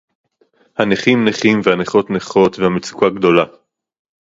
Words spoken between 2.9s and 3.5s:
גדולה